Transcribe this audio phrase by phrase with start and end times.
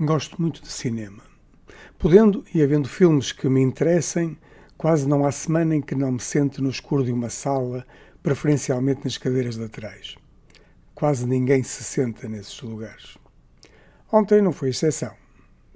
[0.00, 1.22] Gosto muito de cinema.
[2.00, 4.36] Podendo e havendo filmes que me interessem,
[4.76, 7.86] quase não há semana em que não me sente no escuro de uma sala,
[8.20, 10.16] preferencialmente nas cadeiras laterais.
[10.96, 13.16] Quase ninguém se senta nesses lugares.
[14.10, 15.14] Ontem não foi exceção,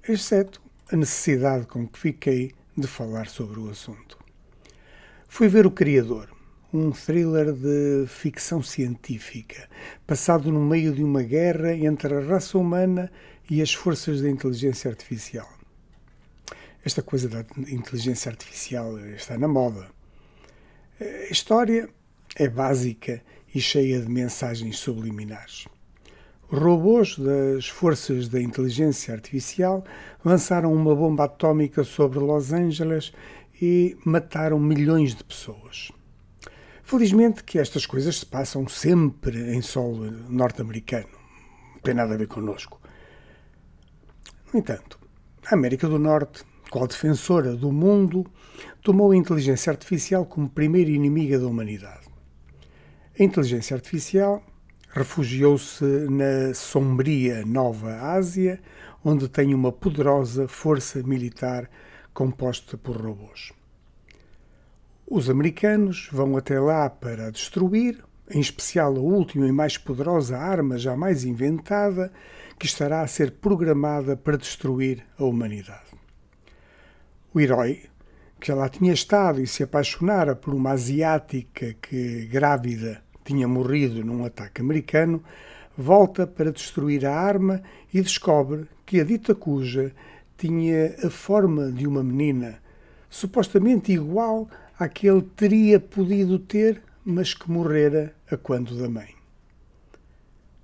[0.08, 0.60] exceto
[0.90, 4.18] a necessidade com que fiquei de falar sobre o assunto.
[5.28, 6.28] Fui ver O Criador,
[6.74, 9.68] um thriller de ficção científica,
[10.04, 13.12] passado no meio de uma guerra entre a raça humana
[13.50, 15.48] e as forças da inteligência artificial.
[16.84, 19.88] Esta coisa da inteligência artificial está na moda.
[21.00, 21.88] A história
[22.36, 23.22] é básica
[23.54, 25.66] e cheia de mensagens subliminares.
[26.50, 29.84] Robôs das forças da inteligência artificial
[30.24, 33.12] lançaram uma bomba atómica sobre Los Angeles
[33.60, 35.92] e mataram milhões de pessoas.
[36.82, 41.08] Felizmente que estas coisas se passam sempre em solo norte-americano.
[41.74, 42.80] Não tem nada a ver connosco.
[44.52, 44.98] No entanto,
[45.46, 48.26] a América do Norte, qual defensora do mundo,
[48.82, 52.08] tomou a inteligência artificial como primeira inimiga da humanidade.
[53.18, 54.42] A inteligência artificial
[54.90, 58.58] refugiou-se na sombria Nova Ásia,
[59.04, 61.68] onde tem uma poderosa força militar
[62.14, 63.52] composta por robôs.
[65.06, 70.78] Os americanos vão até lá para destruir, em especial a última e mais poderosa arma
[70.78, 72.12] jamais inventada,
[72.58, 75.96] que estará a ser programada para destruir a humanidade.
[77.32, 77.82] O herói,
[78.40, 84.04] que já lá tinha estado e se apaixonara por uma asiática que, grávida, tinha morrido
[84.04, 85.22] num ataque americano,
[85.76, 87.62] volta para destruir a arma
[87.92, 89.92] e descobre que a dita cuja
[90.36, 92.58] tinha a forma de uma menina,
[93.10, 94.48] supostamente igual
[94.78, 99.14] a que ele teria podido ter, mas que morrera a quando da mãe.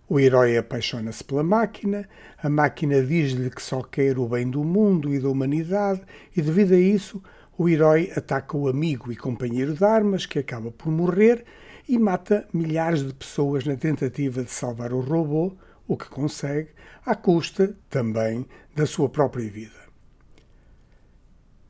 [0.06, 2.06] O herói apaixona-se pela máquina,
[2.36, 6.02] a máquina diz-lhe que só quer o bem do mundo e da humanidade,
[6.36, 7.22] e devido a isso,
[7.56, 11.46] o herói ataca o amigo e companheiro de armas, que acaba por morrer,
[11.88, 15.56] e mata milhares de pessoas na tentativa de salvar o robô,
[15.88, 16.68] o que consegue,
[17.06, 18.46] à custa também
[18.76, 19.82] da sua própria vida.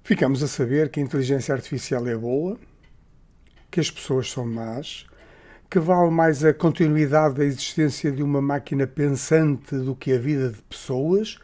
[0.02, 2.58] Ficamos a saber que a inteligência artificial é boa,
[3.74, 5.04] que as pessoas são más,
[5.68, 10.50] que vale mais a continuidade da existência de uma máquina pensante do que a vida
[10.50, 11.40] de pessoas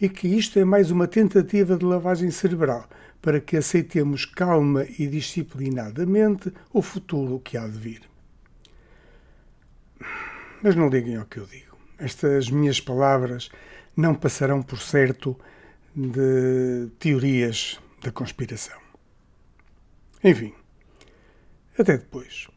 [0.00, 2.88] e que isto é mais uma tentativa de lavagem cerebral
[3.20, 8.00] para que aceitemos calma e disciplinadamente o futuro que há de vir.
[10.62, 11.76] Mas não liguem ao que eu digo.
[11.98, 13.50] Estas minhas palavras
[13.94, 15.38] não passarão por certo
[15.94, 18.78] de teorias da conspiração.
[20.24, 20.54] Enfim,
[21.78, 22.48] até depois.